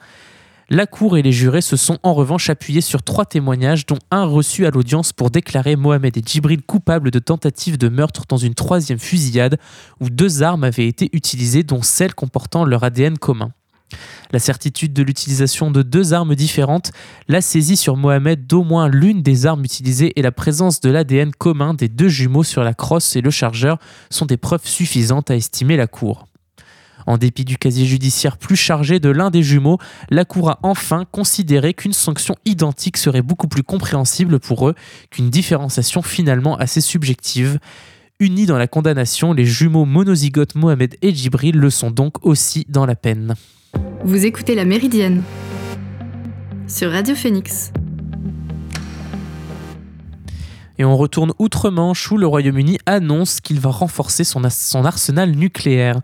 La 0.69 0.87
Cour 0.87 1.17
et 1.17 1.23
les 1.23 1.31
jurés 1.31 1.61
se 1.61 1.77
sont 1.77 1.99
en 2.03 2.13
revanche 2.13 2.51
appuyés 2.51 2.81
sur 2.81 3.05
trois 3.05 3.25
témoignages, 3.25 3.87
dont 3.87 4.01
un 4.11 4.25
reçu 4.25 4.67
à 4.67 4.71
l'audience 4.71 5.13
pour 5.13 5.31
déclarer 5.31 5.77
Mohamed 5.77 6.17
et 6.17 6.23
Djibril 6.25 6.63
coupables 6.63 7.13
de 7.13 7.21
tentative 7.21 7.79
de 7.79 7.89
meurtre 7.89 8.25
dans 8.29 8.37
une 8.37 8.55
troisième 8.55 8.99
fusillade 8.99 9.59
où 10.01 10.11
deux 10.11 10.43
armes 10.43 10.65
avaient 10.65 10.89
été 10.89 11.09
utilisées, 11.13 11.63
dont 11.63 11.83
celle 11.83 12.15
comportant 12.15 12.65
leur 12.65 12.83
ADN 12.83 13.17
commun. 13.17 13.53
La 14.33 14.39
certitude 14.39 14.93
de 14.93 15.03
l'utilisation 15.03 15.71
de 15.71 15.83
deux 15.83 16.13
armes 16.13 16.35
différentes, 16.35 16.91
la 17.29 17.41
saisie 17.41 17.77
sur 17.77 17.97
Mohamed 17.97 18.47
d'au 18.47 18.65
moins 18.65 18.89
l'une 18.89 19.23
des 19.23 19.47
armes 19.47 19.65
utilisées 19.65 20.13
et 20.17 20.23
la 20.23 20.33
présence 20.33 20.81
de 20.81 20.91
l'ADN 20.91 21.31
commun 21.33 21.75
des 21.75 21.89
deux 21.89 22.09
jumeaux 22.09 22.45
sur 22.45 22.65
la 22.65 22.75
crosse 22.75 23.17
et 23.17 23.21
le 23.21 23.31
chargeur 23.31 23.79
sont 24.11 24.27
des 24.27 24.37
preuves 24.37 24.67
suffisantes 24.67 25.31
à 25.31 25.37
estimer 25.37 25.77
la 25.77 25.87
Cour. 25.87 26.27
En 27.07 27.19
dépit 27.19 27.45
du 27.45 27.57
casier 27.57 27.87
judiciaire 27.87 28.37
plus 28.37 28.57
chargé 28.57 28.99
de 28.99 29.09
l'un 29.09 29.31
des 29.31 29.45
jumeaux, 29.45 29.79
la 30.11 30.25
Cour 30.25 30.51
a 30.51 30.59
enfin 30.65 31.05
considéré 31.11 31.73
qu'une 31.73 31.93
sanction 31.93 32.35
identique 32.45 32.97
serait 32.97 33.23
beaucoup 33.23 33.47
plus 33.47 33.63
compréhensible 33.63 34.41
pour 34.41 34.69
eux 34.69 34.75
qu'une 35.11 35.31
différenciation 35.31 36.03
finalement 36.03 36.57
assez 36.57 36.81
subjective. 36.81 37.61
Unis 38.19 38.47
dans 38.47 38.59
la 38.59 38.67
condamnation, 38.67 39.33
les 39.33 39.45
jumeaux 39.45 39.85
monozygotes 39.85 40.57
Mohamed 40.57 40.97
et 41.03 41.15
Djibril 41.15 41.57
le 41.57 41.71
sont 41.71 41.93
donc 41.93 42.27
aussi 42.27 42.67
dans 42.69 42.87
la 42.87 42.97
peine. 42.97 43.37
Vous 44.05 44.25
écoutez 44.25 44.55
La 44.55 44.65
Méridienne 44.65 45.23
sur 46.69 46.91
Radio 46.93 47.15
Phoenix. 47.15 47.73
Et 50.79 50.85
on 50.85 50.97
retourne 50.97 51.33
outre-Manche 51.39 52.11
où 52.13 52.17
le 52.17 52.27
Royaume-Uni 52.27 52.79
annonce 52.87 53.41
qu'il 53.41 53.61
va 53.61 53.71
renforcer 53.71 54.25
son, 54.25 54.43
son 54.51 54.85
arsenal 54.85 55.33
nucléaire. 55.33 56.01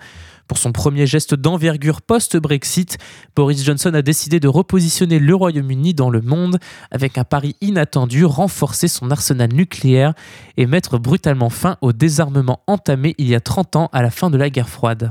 Pour 0.49 0.59
son 0.59 0.73
premier 0.73 1.07
geste 1.07 1.35
d'envergure 1.35 2.03
post-Brexit, 2.03 2.99
Boris 3.37 3.65
Johnson 3.65 3.95
a 3.95 4.03
décidé 4.03 4.41
de 4.41 4.49
repositionner 4.49 5.19
le 5.19 5.35
Royaume-Uni 5.35 5.95
dans 5.95 6.11
le 6.11 6.21
monde 6.21 6.59
avec 6.91 7.19
un 7.19 7.25
pari 7.25 7.57
inattendu, 7.61 8.25
renforcer 8.25 8.89
son 8.89 9.11
arsenal 9.11 9.53
nucléaire 9.53 10.13
et 10.57 10.67
mettre 10.67 10.99
brutalement 10.99 11.51
fin 11.51 11.77
au 11.81 11.93
désarmement 11.93 12.63
entamé 12.67 13.15
il 13.19 13.29
y 13.29 13.35
a 13.35 13.41
30 13.41 13.77
ans 13.77 13.91
à 13.93 14.03
la 14.03 14.11
fin 14.11 14.29
de 14.29 14.37
la 14.37 14.51
guerre 14.51 14.69
froide. 14.69 15.11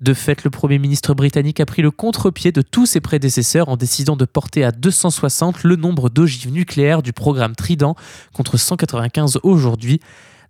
De 0.00 0.14
fait, 0.14 0.44
le 0.44 0.50
Premier 0.50 0.78
ministre 0.78 1.12
britannique 1.12 1.58
a 1.58 1.66
pris 1.66 1.82
le 1.82 1.90
contre-pied 1.90 2.52
de 2.52 2.62
tous 2.62 2.86
ses 2.86 3.00
prédécesseurs 3.00 3.68
en 3.68 3.76
décidant 3.76 4.16
de 4.16 4.24
porter 4.24 4.62
à 4.62 4.70
260 4.70 5.64
le 5.64 5.74
nombre 5.74 6.08
d'ogives 6.08 6.52
nucléaires 6.52 7.02
du 7.02 7.12
programme 7.12 7.56
Trident 7.56 7.96
contre 8.32 8.56
195 8.56 9.40
aujourd'hui. 9.42 10.00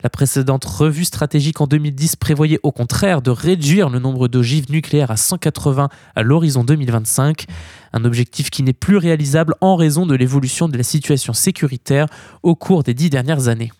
La 0.03 0.11
précédente 0.11 0.65
revue 0.65 1.05
stratégique 1.05 1.61
en 1.61 1.67
2010 1.67 2.17
prévoyait 2.17 2.61
au 2.63 2.71
contraire 2.71 3.21
de 3.21 3.31
réduire 3.31 3.89
le 3.89 3.99
nombre 3.99 4.29
d'ogives 4.29 4.71
nucléaires 4.71 5.11
à 5.11 5.17
180 5.17 5.89
à 6.15 6.23
l'horizon 6.23 6.63
2025, 6.63 7.47
un 7.95 8.05
objectif 8.05 8.51
qui 8.51 8.63
n'est 8.63 8.73
plus 8.73 8.97
réalisable 8.97 9.55
en 9.61 9.75
raison 9.75 10.07
de 10.07 10.15
l'évolution 10.15 10.69
de 10.69 10.77
la 10.77 10.85
situation 10.85 11.33
sécuritaire 11.33 12.07
au 12.45 12.55
cours 12.55 12.85
des 12.85 12.95
dix 12.95 13.11
dernières 13.11 13.49
années. 13.49 13.73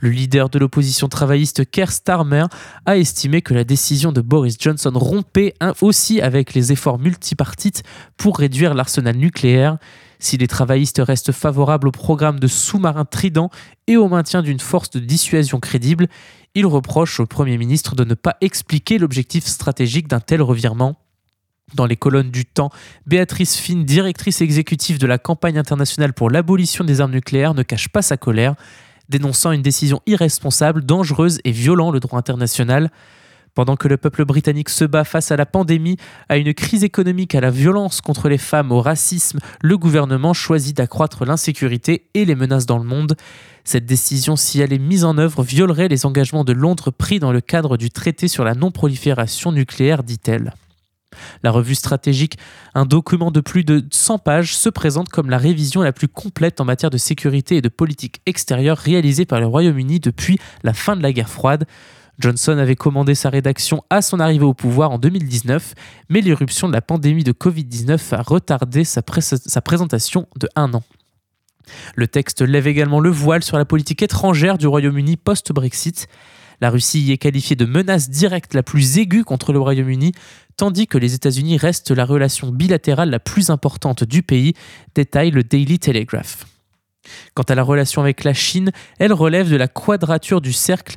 Le 0.00 0.10
leader 0.10 0.48
de 0.48 0.58
l'opposition 0.58 1.08
travailliste 1.08 1.68
Keir 1.70 1.90
Starmer 1.90 2.46
a 2.86 2.96
estimé 2.96 3.42
que 3.42 3.54
la 3.54 3.64
décision 3.64 4.12
de 4.12 4.20
Boris 4.20 4.56
Johnson 4.58 4.92
rompait 4.94 5.54
aussi 5.80 6.20
avec 6.20 6.54
les 6.54 6.72
efforts 6.72 6.98
multipartites 6.98 7.82
pour 8.16 8.38
réduire 8.38 8.74
l'arsenal 8.74 9.16
nucléaire. 9.16 9.78
Si 10.20 10.36
les 10.36 10.48
travaillistes 10.48 11.00
restent 11.04 11.32
favorables 11.32 11.88
au 11.88 11.92
programme 11.92 12.40
de 12.40 12.48
sous-marins 12.48 13.04
Trident 13.04 13.50
et 13.86 13.96
au 13.96 14.08
maintien 14.08 14.42
d'une 14.42 14.60
force 14.60 14.90
de 14.90 14.98
dissuasion 14.98 15.60
crédible, 15.60 16.08
ils 16.54 16.66
reprochent 16.66 17.20
au 17.20 17.26
Premier 17.26 17.56
ministre 17.56 17.94
de 17.94 18.04
ne 18.04 18.14
pas 18.14 18.36
expliquer 18.40 18.98
l'objectif 18.98 19.44
stratégique 19.46 20.08
d'un 20.08 20.20
tel 20.20 20.42
revirement. 20.42 20.96
Dans 21.74 21.86
les 21.86 21.96
colonnes 21.96 22.30
du 22.30 22.46
temps, 22.46 22.70
Béatrice 23.06 23.56
Finn, 23.56 23.84
directrice 23.84 24.40
exécutive 24.40 24.98
de 24.98 25.06
la 25.06 25.18
campagne 25.18 25.58
internationale 25.58 26.14
pour 26.14 26.30
l'abolition 26.30 26.82
des 26.82 27.02
armes 27.02 27.12
nucléaires, 27.12 27.52
ne 27.52 27.62
cache 27.62 27.88
pas 27.88 28.00
sa 28.00 28.16
colère 28.16 28.54
dénonçant 29.08 29.52
une 29.52 29.62
décision 29.62 30.00
irresponsable, 30.06 30.84
dangereuse 30.84 31.40
et 31.44 31.50
violant 31.50 31.90
le 31.90 32.00
droit 32.00 32.18
international. 32.18 32.90
Pendant 33.54 33.76
que 33.76 33.88
le 33.88 33.96
peuple 33.96 34.24
britannique 34.24 34.68
se 34.68 34.84
bat 34.84 35.02
face 35.02 35.32
à 35.32 35.36
la 35.36 35.46
pandémie, 35.46 35.96
à 36.28 36.36
une 36.36 36.54
crise 36.54 36.84
économique, 36.84 37.34
à 37.34 37.40
la 37.40 37.50
violence 37.50 38.00
contre 38.00 38.28
les 38.28 38.38
femmes, 38.38 38.70
au 38.70 38.80
racisme, 38.80 39.40
le 39.62 39.76
gouvernement 39.76 40.32
choisit 40.32 40.76
d'accroître 40.76 41.24
l'insécurité 41.24 42.08
et 42.14 42.24
les 42.24 42.36
menaces 42.36 42.66
dans 42.66 42.78
le 42.78 42.84
monde. 42.84 43.16
Cette 43.64 43.84
décision, 43.84 44.36
si 44.36 44.60
elle 44.60 44.72
est 44.72 44.78
mise 44.78 45.04
en 45.04 45.18
œuvre, 45.18 45.42
violerait 45.42 45.88
les 45.88 46.06
engagements 46.06 46.44
de 46.44 46.52
Londres 46.52 46.92
pris 46.92 47.18
dans 47.18 47.32
le 47.32 47.40
cadre 47.40 47.76
du 47.76 47.90
traité 47.90 48.28
sur 48.28 48.44
la 48.44 48.54
non-prolifération 48.54 49.50
nucléaire, 49.50 50.04
dit-elle. 50.04 50.52
La 51.42 51.50
revue 51.50 51.74
stratégique, 51.74 52.38
un 52.74 52.84
document 52.84 53.30
de 53.30 53.40
plus 53.40 53.64
de 53.64 53.84
100 53.90 54.18
pages, 54.18 54.56
se 54.56 54.68
présente 54.68 55.08
comme 55.08 55.30
la 55.30 55.38
révision 55.38 55.82
la 55.82 55.92
plus 55.92 56.08
complète 56.08 56.60
en 56.60 56.64
matière 56.64 56.90
de 56.90 56.98
sécurité 56.98 57.56
et 57.56 57.62
de 57.62 57.68
politique 57.68 58.20
extérieure 58.26 58.78
réalisée 58.78 59.24
par 59.24 59.40
le 59.40 59.46
Royaume-Uni 59.46 60.00
depuis 60.00 60.38
la 60.62 60.74
fin 60.74 60.96
de 60.96 61.02
la 61.02 61.12
guerre 61.12 61.30
froide. 61.30 61.66
Johnson 62.18 62.58
avait 62.58 62.74
commandé 62.74 63.14
sa 63.14 63.30
rédaction 63.30 63.84
à 63.90 64.02
son 64.02 64.18
arrivée 64.18 64.44
au 64.44 64.54
pouvoir 64.54 64.90
en 64.90 64.98
2019, 64.98 65.74
mais 66.08 66.20
l'éruption 66.20 66.66
de 66.68 66.72
la 66.72 66.80
pandémie 66.80 67.22
de 67.22 67.32
Covid-19 67.32 68.14
a 68.14 68.22
retardé 68.22 68.82
sa, 68.82 69.02
sa 69.20 69.60
présentation 69.60 70.26
de 70.36 70.48
un 70.56 70.74
an. 70.74 70.82
Le 71.94 72.08
texte 72.08 72.42
lève 72.42 72.66
également 72.66 72.98
le 72.98 73.10
voile 73.10 73.44
sur 73.44 73.56
la 73.56 73.64
politique 73.64 74.02
étrangère 74.02 74.58
du 74.58 74.66
Royaume-Uni 74.66 75.16
post-Brexit. 75.16 76.08
La 76.60 76.70
Russie 76.70 77.00
y 77.00 77.12
est 77.12 77.18
qualifiée 77.18 77.54
de 77.54 77.66
menace 77.66 78.10
directe 78.10 78.54
la 78.54 78.64
plus 78.64 78.98
aiguë 78.98 79.22
contre 79.22 79.52
le 79.52 79.60
Royaume-Uni, 79.60 80.12
tandis 80.58 80.88
que 80.88 80.98
les 80.98 81.14
États-Unis 81.14 81.56
restent 81.56 81.92
la 81.92 82.04
relation 82.04 82.50
bilatérale 82.50 83.08
la 83.08 83.20
plus 83.20 83.48
importante 83.48 84.04
du 84.04 84.22
pays, 84.22 84.52
détaille 84.94 85.30
le 85.30 85.44
Daily 85.44 85.78
Telegraph. 85.78 86.44
Quant 87.32 87.44
à 87.44 87.54
la 87.54 87.62
relation 87.62 88.02
avec 88.02 88.24
la 88.24 88.34
Chine, 88.34 88.70
elle 88.98 89.14
relève 89.14 89.50
de 89.50 89.56
la 89.56 89.68
quadrature 89.68 90.42
du 90.42 90.52
cercle. 90.52 90.96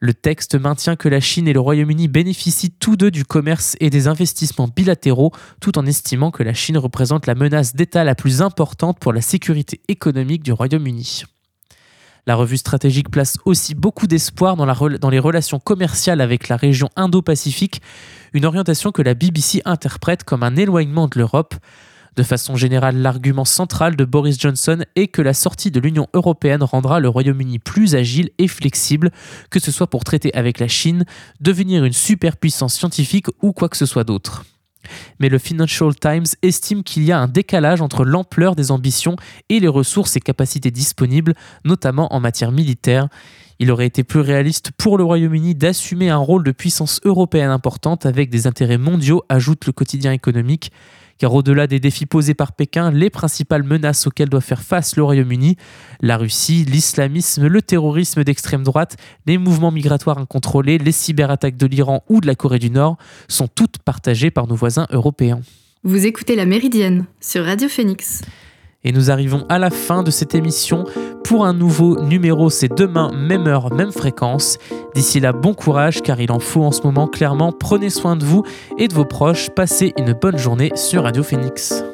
Le 0.00 0.14
texte 0.14 0.56
maintient 0.56 0.96
que 0.96 1.08
la 1.08 1.20
Chine 1.20 1.46
et 1.46 1.52
le 1.52 1.60
Royaume-Uni 1.60 2.08
bénéficient 2.08 2.72
tous 2.72 2.96
deux 2.96 3.12
du 3.12 3.24
commerce 3.24 3.76
et 3.78 3.90
des 3.90 4.08
investissements 4.08 4.66
bilatéraux, 4.66 5.30
tout 5.60 5.78
en 5.78 5.86
estimant 5.86 6.32
que 6.32 6.42
la 6.42 6.54
Chine 6.54 6.78
représente 6.78 7.26
la 7.26 7.36
menace 7.36 7.76
d'État 7.76 8.02
la 8.02 8.16
plus 8.16 8.42
importante 8.42 8.98
pour 8.98 9.12
la 9.12 9.20
sécurité 9.20 9.80
économique 9.88 10.42
du 10.42 10.52
Royaume-Uni. 10.52 11.24
La 12.24 12.36
revue 12.36 12.56
stratégique 12.56 13.10
place 13.10 13.36
aussi 13.44 13.74
beaucoup 13.74 14.06
d'espoir 14.06 14.54
dans, 14.54 15.10
les 15.10 15.18
relations 15.18 15.58
commerciales 15.58 16.20
avec 16.20 16.48
la 16.48 16.56
région 16.56 16.88
Indo-Pacifique, 16.94 17.82
une 18.32 18.44
orientation 18.44 18.92
que 18.92 19.02
la 19.02 19.14
BBC 19.14 19.60
interprète 19.64 20.22
comme 20.22 20.44
un 20.44 20.54
éloignement 20.54 21.08
de 21.08 21.18
l'Europe. 21.18 21.56
De 22.14 22.22
façon 22.22 22.54
générale, 22.54 22.98
l'argument 22.98 23.44
central 23.44 23.96
de 23.96 24.04
Boris 24.04 24.38
Johnson 24.38 24.84
est 24.94 25.08
que 25.08 25.20
la 25.20 25.34
sortie 25.34 25.72
de 25.72 25.80
l'Union 25.80 26.06
européenne 26.14 26.62
rendra 26.62 27.00
le 27.00 27.08
Royaume-Uni 27.08 27.58
plus 27.58 27.96
agile 27.96 28.30
et 28.38 28.46
flexible, 28.46 29.10
que 29.50 29.58
ce 29.58 29.72
soit 29.72 29.90
pour 29.90 30.04
traiter 30.04 30.32
avec 30.32 30.60
la 30.60 30.68
Chine, 30.68 31.04
devenir 31.40 31.84
une 31.84 31.92
superpuissance 31.92 32.74
scientifique 32.74 33.26
ou 33.40 33.52
quoi 33.52 33.68
que 33.68 33.76
ce 33.76 33.86
soit 33.86 34.04
d'autre 34.04 34.44
mais 35.18 35.28
le 35.28 35.38
Financial 35.38 35.94
Times 35.94 36.26
estime 36.42 36.82
qu'il 36.82 37.04
y 37.04 37.12
a 37.12 37.18
un 37.18 37.28
décalage 37.28 37.80
entre 37.80 38.04
l'ampleur 38.04 38.54
des 38.54 38.70
ambitions 38.70 39.16
et 39.48 39.60
les 39.60 39.68
ressources 39.68 40.16
et 40.16 40.20
capacités 40.20 40.70
disponibles, 40.70 41.34
notamment 41.64 42.12
en 42.14 42.20
matière 42.20 42.52
militaire. 42.52 43.08
Il 43.58 43.70
aurait 43.70 43.86
été 43.86 44.02
plus 44.02 44.20
réaliste 44.20 44.72
pour 44.72 44.98
le 44.98 45.04
Royaume-Uni 45.04 45.54
d'assumer 45.54 46.10
un 46.10 46.16
rôle 46.16 46.42
de 46.42 46.52
puissance 46.52 47.00
européenne 47.04 47.50
importante 47.50 48.06
avec 48.06 48.28
des 48.30 48.46
intérêts 48.46 48.78
mondiaux, 48.78 49.22
ajoute 49.28 49.66
le 49.66 49.72
quotidien 49.72 50.12
économique 50.12 50.72
car 51.22 51.32
au-delà 51.34 51.68
des 51.68 51.78
défis 51.78 52.04
posés 52.04 52.34
par 52.34 52.50
Pékin, 52.50 52.90
les 52.90 53.08
principales 53.08 53.62
menaces 53.62 54.08
auxquelles 54.08 54.28
doit 54.28 54.40
faire 54.40 54.60
face 54.60 54.96
le 54.96 55.04
Royaume-Uni, 55.04 55.56
la 56.00 56.16
Russie, 56.16 56.64
l'islamisme, 56.64 57.46
le 57.46 57.62
terrorisme 57.62 58.24
d'extrême 58.24 58.64
droite, 58.64 58.96
les 59.24 59.38
mouvements 59.38 59.70
migratoires 59.70 60.18
incontrôlés, 60.18 60.78
les 60.78 60.90
cyberattaques 60.90 61.56
de 61.56 61.66
l'Iran 61.66 62.02
ou 62.08 62.20
de 62.20 62.26
la 62.26 62.34
Corée 62.34 62.58
du 62.58 62.70
Nord, 62.70 62.96
sont 63.28 63.46
toutes 63.46 63.78
partagées 63.78 64.32
par 64.32 64.48
nos 64.48 64.56
voisins 64.56 64.88
européens. 64.90 65.42
Vous 65.84 66.06
écoutez 66.06 66.34
La 66.34 66.44
Méridienne 66.44 67.04
sur 67.20 67.44
Radio 67.44 67.68
Phoenix. 67.68 68.22
Et 68.84 68.92
nous 68.92 69.10
arrivons 69.10 69.44
à 69.48 69.58
la 69.58 69.70
fin 69.70 70.02
de 70.02 70.10
cette 70.10 70.34
émission. 70.34 70.84
Pour 71.24 71.46
un 71.46 71.52
nouveau 71.52 72.00
numéro, 72.00 72.50
c'est 72.50 72.68
demain, 72.68 73.10
même 73.12 73.46
heure, 73.46 73.72
même 73.72 73.92
fréquence. 73.92 74.58
D'ici 74.94 75.20
là, 75.20 75.32
bon 75.32 75.54
courage 75.54 76.02
car 76.02 76.20
il 76.20 76.32
en 76.32 76.40
faut 76.40 76.64
en 76.64 76.72
ce 76.72 76.82
moment 76.82 77.06
clairement. 77.06 77.52
Prenez 77.52 77.90
soin 77.90 78.16
de 78.16 78.24
vous 78.24 78.42
et 78.78 78.88
de 78.88 78.94
vos 78.94 79.04
proches. 79.04 79.50
Passez 79.50 79.92
une 79.96 80.12
bonne 80.12 80.38
journée 80.38 80.72
sur 80.74 81.04
Radio 81.04 81.22
Phoenix. 81.22 81.84